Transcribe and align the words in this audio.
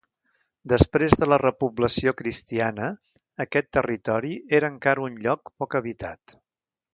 Després 0.71 1.11
de 1.23 1.27
la 1.31 1.37
repoblació 1.41 2.13
cristiana 2.21 2.87
aquest 3.45 3.69
territori 3.79 4.33
era 4.61 4.73
encara 4.77 5.05
un 5.11 5.21
lloc 5.27 5.53
poc 5.63 5.79
habitat. 5.83 6.37